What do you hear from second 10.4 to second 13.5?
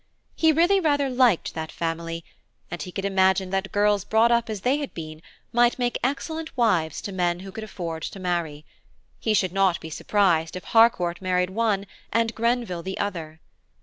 if Harcourt married one and Grenville the other.